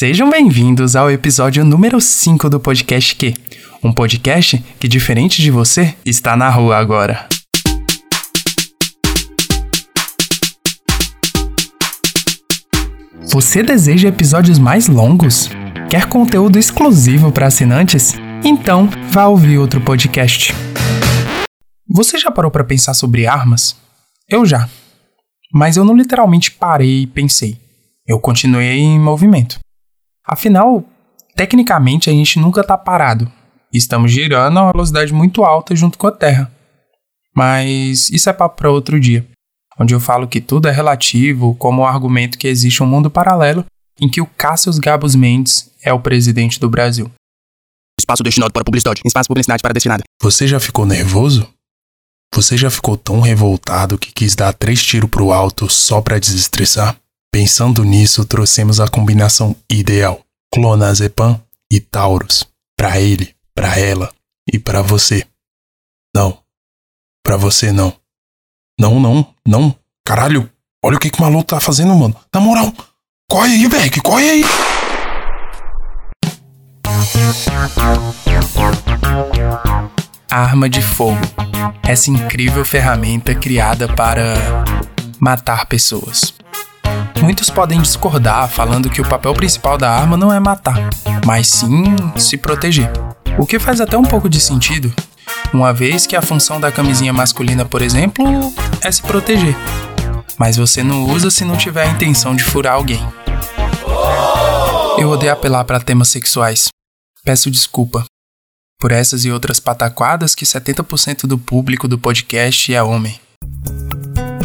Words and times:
Sejam 0.00 0.30
bem-vindos 0.30 0.96
ao 0.96 1.10
episódio 1.10 1.62
número 1.62 2.00
5 2.00 2.48
do 2.48 2.58
podcast 2.58 3.14
Q, 3.14 3.34
um 3.84 3.92
podcast 3.92 4.56
que, 4.80 4.88
diferente 4.88 5.42
de 5.42 5.50
você, 5.50 5.94
está 6.06 6.34
na 6.34 6.48
rua 6.48 6.78
agora. 6.78 7.28
Você 13.30 13.62
deseja 13.62 14.08
episódios 14.08 14.58
mais 14.58 14.88
longos? 14.88 15.50
Quer 15.90 16.06
conteúdo 16.06 16.58
exclusivo 16.58 17.30
para 17.30 17.48
assinantes? 17.48 18.14
Então, 18.42 18.88
vá 19.10 19.26
ouvir 19.26 19.58
outro 19.58 19.82
podcast. 19.82 20.54
Você 21.86 22.16
já 22.16 22.30
parou 22.30 22.50
para 22.50 22.64
pensar 22.64 22.94
sobre 22.94 23.26
armas? 23.26 23.76
Eu 24.26 24.46
já. 24.46 24.66
Mas 25.52 25.76
eu 25.76 25.84
não 25.84 25.94
literalmente 25.94 26.52
parei 26.52 27.02
e 27.02 27.06
pensei. 27.06 27.58
Eu 28.06 28.18
continuei 28.18 28.78
em 28.78 28.98
movimento. 28.98 29.60
Afinal, 30.30 30.84
tecnicamente 31.34 32.08
a 32.08 32.12
gente 32.12 32.38
nunca 32.38 32.60
está 32.60 32.78
parado. 32.78 33.28
Estamos 33.72 34.12
girando 34.12 34.58
a 34.58 34.62
uma 34.62 34.72
velocidade 34.72 35.12
muito 35.12 35.42
alta 35.42 35.74
junto 35.74 35.98
com 35.98 36.06
a 36.06 36.12
Terra. 36.12 36.48
Mas 37.34 38.08
isso 38.10 38.30
é 38.30 38.32
papo 38.32 38.56
para 38.56 38.70
outro 38.70 39.00
dia, 39.00 39.26
onde 39.76 39.92
eu 39.92 39.98
falo 39.98 40.28
que 40.28 40.40
tudo 40.40 40.68
é 40.68 40.70
relativo, 40.70 41.56
como 41.56 41.82
o 41.82 41.84
argumento 41.84 42.38
que 42.38 42.46
existe 42.46 42.80
um 42.80 42.86
mundo 42.86 43.10
paralelo 43.10 43.66
em 44.00 44.08
que 44.08 44.20
o 44.20 44.26
Cassius 44.26 44.78
Gabus 44.78 45.16
Mendes 45.16 45.68
é 45.82 45.92
o 45.92 45.98
presidente 45.98 46.60
do 46.60 46.70
Brasil. 46.70 47.10
Espaço 47.98 48.22
destinado 48.22 48.52
para 48.52 48.64
publicidade. 48.64 49.00
Espaço 49.04 49.26
publicidade 49.26 49.62
para 49.62 49.74
destinado. 49.74 50.04
Você 50.22 50.46
já 50.46 50.60
ficou 50.60 50.86
nervoso? 50.86 51.48
Você 52.32 52.56
já 52.56 52.70
ficou 52.70 52.96
tão 52.96 53.20
revoltado 53.20 53.98
que 53.98 54.12
quis 54.12 54.36
dar 54.36 54.52
três 54.52 54.80
tiros 54.80 55.10
pro 55.10 55.32
alto 55.32 55.68
só 55.68 56.00
para 56.00 56.20
desestressar? 56.20 56.99
Pensando 57.32 57.84
nisso, 57.84 58.24
trouxemos 58.24 58.80
a 58.80 58.88
combinação 58.88 59.54
ideal: 59.70 60.20
clonazepam 60.52 61.40
e 61.72 61.80
Taurus. 61.80 62.44
Para 62.76 63.00
ele, 63.00 63.34
para 63.54 63.78
ela 63.78 64.12
e 64.52 64.58
para 64.58 64.82
você. 64.82 65.24
Não. 66.14 66.38
Para 67.24 67.36
você 67.36 67.70
não. 67.70 67.94
Não, 68.78 68.98
não, 68.98 69.34
não. 69.46 69.76
Caralho, 70.04 70.50
olha 70.82 70.96
o 70.96 71.00
que 71.00 71.10
que 71.10 71.18
o 71.18 71.22
maluco 71.22 71.44
tá 71.44 71.60
fazendo, 71.60 71.94
mano. 71.94 72.16
Na 72.34 72.40
moral, 72.40 72.72
corre 73.30 73.52
aí, 73.52 73.68
velho, 73.68 74.02
corre 74.02 74.30
aí. 74.30 74.44
Arma 80.28 80.68
de 80.68 80.82
fogo. 80.82 81.20
Essa 81.86 82.10
incrível 82.10 82.64
ferramenta 82.64 83.34
criada 83.34 83.86
para 83.94 84.34
matar 85.20 85.66
pessoas. 85.66 86.39
Muitos 87.30 87.48
podem 87.48 87.80
discordar, 87.80 88.48
falando 88.48 88.90
que 88.90 89.00
o 89.00 89.08
papel 89.08 89.32
principal 89.32 89.78
da 89.78 89.88
arma 89.88 90.16
não 90.16 90.32
é 90.32 90.40
matar, 90.40 90.90
mas 91.24 91.46
sim 91.46 91.84
se 92.16 92.36
proteger. 92.36 92.90
O 93.38 93.46
que 93.46 93.56
faz 93.56 93.80
até 93.80 93.96
um 93.96 94.02
pouco 94.02 94.28
de 94.28 94.40
sentido, 94.40 94.92
uma 95.52 95.72
vez 95.72 96.08
que 96.08 96.16
a 96.16 96.22
função 96.22 96.60
da 96.60 96.72
camisinha 96.72 97.12
masculina, 97.12 97.64
por 97.64 97.82
exemplo, 97.82 98.24
é 98.82 98.90
se 98.90 99.00
proteger. 99.00 99.54
Mas 100.36 100.56
você 100.56 100.82
não 100.82 101.04
usa 101.04 101.30
se 101.30 101.44
não 101.44 101.56
tiver 101.56 101.86
a 101.86 101.90
intenção 101.92 102.34
de 102.34 102.42
furar 102.42 102.74
alguém. 102.74 103.00
Eu 104.98 105.08
odeio 105.10 105.32
apelar 105.32 105.62
para 105.62 105.78
temas 105.78 106.08
sexuais. 106.08 106.66
Peço 107.24 107.48
desculpa 107.48 108.04
por 108.76 108.90
essas 108.90 109.24
e 109.24 109.30
outras 109.30 109.60
pataquadas 109.60 110.34
que 110.34 110.44
70% 110.44 111.28
do 111.28 111.38
público 111.38 111.86
do 111.86 111.96
podcast 111.96 112.74
é 112.74 112.82
homem. 112.82 113.20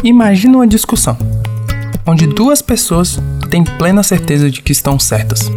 Imagina 0.04 0.58
uma 0.58 0.68
discussão 0.68 1.18
onde 2.06 2.26
duas 2.26 2.62
pessoas 2.62 3.18
têm 3.50 3.64
plena 3.64 4.02
certeza 4.02 4.50
de 4.50 4.62
que 4.62 4.72
estão 4.72 4.98
certas, 4.98 5.50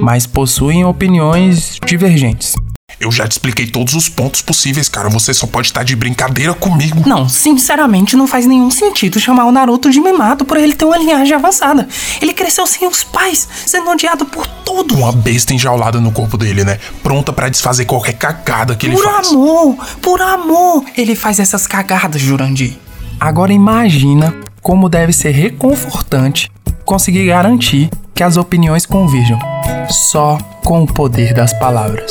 mas 0.00 0.26
possuem 0.26 0.84
opiniões 0.84 1.78
divergentes. 1.86 2.54
Eu 2.98 3.12
já 3.12 3.28
te 3.28 3.32
expliquei 3.32 3.66
todos 3.66 3.92
os 3.92 4.08
pontos 4.08 4.40
possíveis, 4.40 4.88
cara. 4.88 5.10
Você 5.10 5.34
só 5.34 5.46
pode 5.46 5.66
estar 5.66 5.82
de 5.82 5.94
brincadeira 5.94 6.54
comigo. 6.54 7.06
Não, 7.06 7.28
sinceramente 7.28 8.16
não 8.16 8.26
faz 8.26 8.46
nenhum 8.46 8.70
sentido 8.70 9.20
chamar 9.20 9.44
o 9.44 9.52
Naruto 9.52 9.90
de 9.90 10.00
mimado 10.00 10.46
por 10.46 10.56
ele 10.56 10.74
ter 10.74 10.86
uma 10.86 10.96
linhagem 10.96 11.34
avançada. 11.34 11.86
Ele 12.22 12.32
cresceu 12.32 12.66
sem 12.66 12.88
os 12.88 13.04
pais, 13.04 13.46
sendo 13.66 13.90
odiado 13.90 14.24
por 14.24 14.46
todo. 14.46 14.94
Uma 14.94 15.12
besta 15.12 15.52
enjaulada 15.52 16.00
no 16.00 16.10
corpo 16.10 16.38
dele, 16.38 16.64
né? 16.64 16.78
Pronta 17.02 17.34
para 17.34 17.50
desfazer 17.50 17.84
qualquer 17.84 18.14
cagada 18.14 18.74
que 18.74 18.86
ele 18.86 18.96
por 18.96 19.04
faz. 19.04 19.28
Por 19.28 19.34
amor, 19.34 19.76
por 20.00 20.22
amor, 20.22 20.84
ele 20.96 21.14
faz 21.14 21.38
essas 21.38 21.66
cagadas, 21.66 22.22
Jurandir. 22.22 22.78
Agora 23.20 23.52
imagina 23.52 24.34
como 24.66 24.88
deve 24.88 25.12
ser 25.12 25.30
reconfortante 25.30 26.50
conseguir 26.84 27.24
garantir 27.24 27.88
que 28.12 28.20
as 28.20 28.36
opiniões 28.36 28.84
convirjam 28.84 29.38
só 30.10 30.36
com 30.64 30.82
o 30.82 30.86
poder 30.92 31.32
das 31.32 31.52
palavras. 31.52 32.10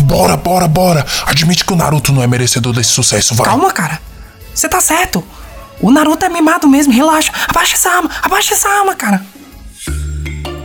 Bora, 0.00 0.36
bora, 0.36 0.66
bora! 0.66 1.06
Admite 1.24 1.64
que 1.64 1.72
o 1.72 1.76
Naruto 1.76 2.12
não 2.12 2.20
é 2.20 2.26
merecedor 2.26 2.72
desse 2.72 2.90
sucesso, 2.90 3.32
vai. 3.36 3.46
Calma, 3.46 3.70
cara. 3.70 4.00
Você 4.52 4.68
tá 4.68 4.80
certo. 4.80 5.22
O 5.80 5.92
Naruto 5.92 6.24
é 6.24 6.28
mimado 6.28 6.66
mesmo, 6.66 6.92
relaxa. 6.92 7.30
Abaixa 7.46 7.74
essa 7.74 7.90
arma, 7.90 8.10
abaixa 8.24 8.54
essa 8.54 8.68
arma, 8.68 8.96
cara. 8.96 9.24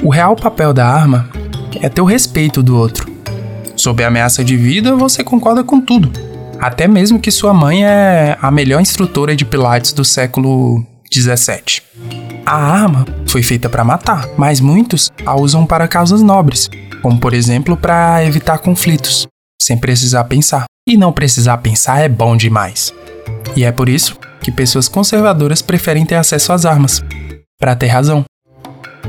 O 0.02 0.10
real 0.10 0.36
papel 0.36 0.74
da 0.74 0.88
arma 0.88 1.30
é 1.80 1.90
ter 1.90 2.02
o 2.02 2.06
respeito 2.06 2.64
do 2.64 2.76
outro. 2.76 3.08
Sob 3.76 4.04
ameaça 4.04 4.44
de 4.44 4.58
vida, 4.58 4.96
você 4.96 5.24
concorda 5.24 5.64
com 5.64 5.80
tudo. 5.80 6.31
Até 6.62 6.88
mesmo 6.88 7.20
que 7.20 7.32
sua 7.32 7.56
mãe 7.56 7.84
é 7.84 8.38
a 8.40 8.52
melhor 8.52 8.80
instrutora 8.80 9.36
de 9.36 9.44
pilates 9.44 9.94
do 9.94 10.06
século 10.06 10.86
17. 11.12 11.82
A 12.46 12.56
arma 12.56 13.04
foi 13.26 13.42
feita 13.42 13.68
para 13.68 13.84
matar, 13.84 14.30
mas 14.38 14.60
muitos 14.60 15.12
a 15.26 15.36
usam 15.36 15.66
para 15.66 15.88
causas 15.88 16.22
nobres, 16.22 16.70
como 17.02 17.20
por 17.20 17.34
exemplo 17.34 17.76
para 17.76 18.24
evitar 18.24 18.60
conflitos, 18.60 19.26
sem 19.60 19.76
precisar 19.76 20.26
pensar. 20.26 20.66
E 20.88 20.96
não 20.96 21.12
precisar 21.12 21.58
pensar 21.58 22.00
é 22.00 22.08
bom 22.08 22.38
demais. 22.38 22.94
E 23.56 23.64
é 23.64 23.72
por 23.72 23.90
isso 23.90 24.16
que 24.40 24.52
pessoas 24.52 24.88
conservadoras 24.88 25.64
preferem 25.64 26.06
ter 26.06 26.16
acesso 26.16 26.54
às 26.54 26.64
armas, 26.64 27.04
para 27.60 27.76
ter 27.76 27.88
razão. 27.88 28.24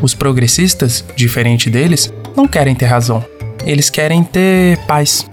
Os 0.01 0.15
progressistas, 0.15 1.05
diferente 1.15 1.69
deles, 1.69 2.11
não 2.35 2.49
querem 2.49 2.75
ter 2.75 2.87
razão. 2.87 3.23
Eles 3.67 3.91
querem 3.91 4.25
ter 4.25 4.79
paz. 4.87 5.27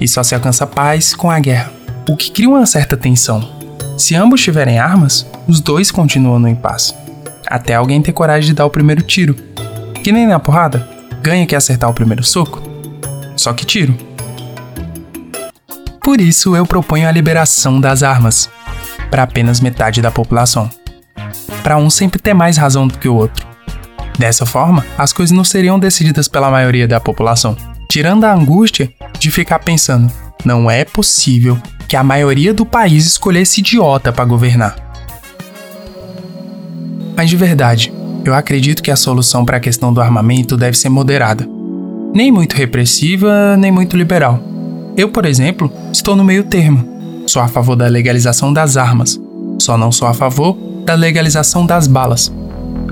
E 0.00 0.06
só 0.06 0.22
se 0.22 0.34
alcança 0.34 0.66
paz 0.66 1.14
com 1.14 1.30
a 1.30 1.38
guerra, 1.38 1.72
o 2.08 2.16
que 2.16 2.30
cria 2.30 2.48
uma 2.48 2.66
certa 2.66 2.96
tensão. 2.96 3.56
Se 3.96 4.14
ambos 4.14 4.40
tiverem 4.40 4.78
armas, 4.78 5.26
os 5.46 5.60
dois 5.60 5.90
continuam 5.90 6.38
no 6.38 6.48
impasse. 6.48 6.94
Até 7.46 7.74
alguém 7.74 8.00
ter 8.00 8.12
coragem 8.12 8.48
de 8.48 8.54
dar 8.54 8.66
o 8.66 8.70
primeiro 8.70 9.02
tiro. 9.02 9.34
Que 10.04 10.12
nem 10.12 10.26
na 10.26 10.38
porrada, 10.38 10.88
ganha 11.20 11.46
que 11.46 11.56
acertar 11.56 11.90
o 11.90 11.94
primeiro 11.94 12.22
soco. 12.22 12.62
Só 13.36 13.52
que 13.52 13.64
tiro. 13.64 13.96
Por 16.00 16.20
isso 16.20 16.56
eu 16.56 16.64
proponho 16.64 17.08
a 17.08 17.12
liberação 17.12 17.80
das 17.80 18.02
armas 18.02 18.48
para 19.10 19.24
apenas 19.24 19.60
metade 19.60 20.00
da 20.00 20.10
população. 20.10 20.70
Para 21.62 21.76
um 21.76 21.90
sempre 21.90 22.20
ter 22.20 22.34
mais 22.34 22.56
razão 22.56 22.86
do 22.86 22.98
que 22.98 23.08
o 23.08 23.14
outro. 23.14 23.46
Dessa 24.18 24.46
forma, 24.46 24.84
as 24.96 25.12
coisas 25.12 25.36
não 25.36 25.44
seriam 25.44 25.78
decididas 25.78 26.28
pela 26.28 26.50
maioria 26.50 26.88
da 26.88 26.98
população, 26.98 27.56
tirando 27.90 28.24
a 28.24 28.32
angústia 28.32 28.92
de 29.18 29.30
ficar 29.30 29.58
pensando: 29.58 30.10
não 30.44 30.70
é 30.70 30.84
possível 30.84 31.58
que 31.88 31.96
a 31.96 32.02
maioria 32.04 32.52
do 32.52 32.66
país 32.66 33.06
escolhesse 33.06 33.60
idiota 33.60 34.12
para 34.12 34.24
governar. 34.24 34.76
Mas 37.16 37.30
de 37.30 37.36
verdade, 37.36 37.92
eu 38.24 38.34
acredito 38.34 38.82
que 38.82 38.90
a 38.90 38.96
solução 38.96 39.44
para 39.44 39.56
a 39.56 39.60
questão 39.60 39.92
do 39.92 40.00
armamento 40.00 40.56
deve 40.56 40.76
ser 40.76 40.88
moderada. 40.88 41.48
Nem 42.14 42.30
muito 42.30 42.54
repressiva, 42.54 43.56
nem 43.56 43.72
muito 43.72 43.96
liberal. 43.96 44.40
Eu, 44.96 45.08
por 45.08 45.24
exemplo, 45.24 45.72
estou 45.92 46.14
no 46.14 46.24
meio 46.24 46.44
termo. 46.44 47.24
Sou 47.26 47.42
a 47.42 47.48
favor 47.48 47.76
da 47.76 47.86
legalização 47.86 48.52
das 48.52 48.76
armas. 48.76 49.20
Só 49.60 49.76
não 49.76 49.90
sou 49.90 50.08
a 50.08 50.14
favor 50.14 50.56
da 50.84 50.94
legalização 50.94 51.66
das 51.66 51.86
balas. 51.86 52.32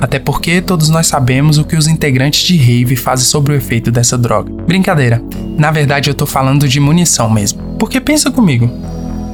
Até 0.01 0.19
porque 0.19 0.61
todos 0.61 0.89
nós 0.89 1.07
sabemos 1.07 1.59
o 1.59 1.65
que 1.65 1.77
os 1.77 1.87
integrantes 1.87 2.43
de 2.43 2.57
rave 2.57 2.97
fazem 2.97 3.27
sobre 3.27 3.53
o 3.53 3.57
efeito 3.57 3.91
dessa 3.91 4.19
droga. 4.19 4.53
Brincadeira. 4.67 5.23
Na 5.57 5.71
verdade, 5.71 6.11
eu 6.11 6.15
tô 6.15 6.27
falando 6.27 6.69
de 6.69 6.79
munição 6.79 7.31
mesmo. 7.31 7.63
Porque 7.79 8.01
pensa 8.01 8.31
comigo. 8.31 8.71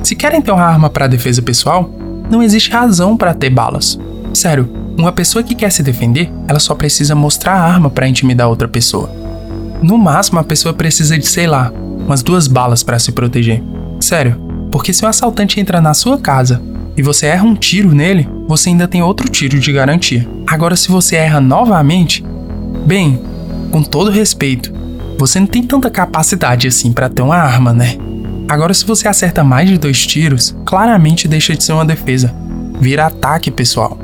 Se 0.02 0.14
querem 0.14 0.40
ter 0.40 0.52
uma 0.52 0.62
arma 0.62 0.88
para 0.88 1.06
defesa 1.06 1.42
pessoal, 1.42 1.90
não 2.30 2.42
existe 2.42 2.70
razão 2.70 3.16
para 3.16 3.34
ter 3.34 3.50
balas. 3.50 3.98
Sério, 4.32 4.68
uma 4.96 5.12
pessoa 5.12 5.42
que 5.42 5.54
quer 5.54 5.70
se 5.70 5.82
defender, 5.82 6.30
ela 6.46 6.58
só 6.58 6.74
precisa 6.74 7.14
mostrar 7.14 7.54
a 7.54 7.62
arma 7.62 7.90
para 7.90 8.08
intimidar 8.08 8.48
outra 8.48 8.68
pessoa. 8.68 9.10
No 9.82 9.98
máximo, 9.98 10.38
a 10.38 10.44
pessoa 10.44 10.72
precisa 10.72 11.18
de, 11.18 11.26
sei 11.26 11.46
lá, 11.46 11.72
umas 11.74 12.22
duas 12.22 12.46
balas 12.46 12.82
para 12.82 12.98
se 12.98 13.12
proteger. 13.12 13.62
Sério, 14.00 14.36
porque 14.70 14.92
se 14.92 15.04
um 15.04 15.08
assaltante 15.08 15.60
entra 15.60 15.80
na 15.80 15.94
sua 15.94 16.18
casa 16.18 16.62
e 16.96 17.02
você 17.02 17.26
erra 17.26 17.44
um 17.44 17.54
tiro 17.54 17.94
nele, 17.94 18.28
você 18.46 18.68
ainda 18.68 18.88
tem 18.88 19.02
outro 19.02 19.28
tiro 19.28 19.58
de 19.58 19.72
garantia. 19.72 20.28
Agora, 20.46 20.76
se 20.76 20.88
você 20.88 21.16
erra 21.16 21.40
novamente, 21.40 22.24
bem, 22.86 23.20
com 23.70 23.82
todo 23.82 24.10
respeito, 24.10 24.72
você 25.26 25.38
não 25.38 25.46
tem 25.46 25.62
tanta 25.62 25.88
capacidade 25.88 26.66
assim 26.66 26.92
para 26.92 27.08
ter 27.08 27.22
uma 27.22 27.36
arma, 27.36 27.72
né? 27.72 27.96
Agora, 28.48 28.74
se 28.74 28.84
você 28.84 29.06
acerta 29.06 29.44
mais 29.44 29.68
de 29.68 29.78
dois 29.78 30.04
tiros, 30.04 30.52
claramente 30.66 31.28
deixa 31.28 31.54
de 31.54 31.62
ser 31.62 31.74
uma 31.74 31.84
defesa, 31.84 32.34
vira 32.80 33.06
ataque 33.06 33.48
pessoal. 33.48 33.96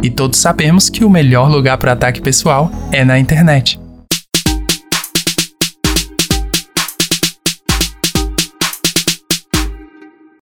E 0.00 0.08
todos 0.08 0.38
sabemos 0.38 0.88
que 0.88 1.04
o 1.04 1.10
melhor 1.10 1.50
lugar 1.50 1.76
para 1.76 1.92
ataque 1.92 2.20
pessoal 2.20 2.70
é 2.92 3.04
na 3.04 3.18
internet. 3.18 3.80